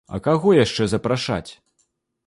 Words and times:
А 0.17 0.19
каго 0.27 0.53
яшчэ 0.59 0.89
запрашаць? 0.95 1.49